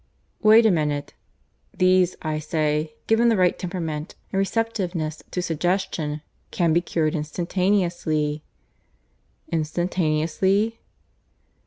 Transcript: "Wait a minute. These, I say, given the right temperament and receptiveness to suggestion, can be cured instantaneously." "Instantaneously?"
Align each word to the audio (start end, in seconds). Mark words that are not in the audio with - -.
"Wait 0.41 0.65
a 0.65 0.71
minute. 0.71 1.13
These, 1.77 2.15
I 2.23 2.39
say, 2.39 2.95
given 3.05 3.29
the 3.29 3.37
right 3.37 3.55
temperament 3.59 4.15
and 4.33 4.39
receptiveness 4.39 5.21
to 5.29 5.43
suggestion, 5.43 6.23
can 6.49 6.73
be 6.73 6.81
cured 6.81 7.13
instantaneously." 7.13 8.41
"Instantaneously?" 9.49 10.79